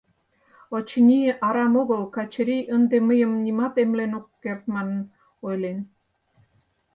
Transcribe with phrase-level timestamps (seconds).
[0.75, 4.99] —Очыни, арам огыл Качырий «ынде мыйым нимат эмлен ок керт» манын
[5.47, 5.79] ойлен.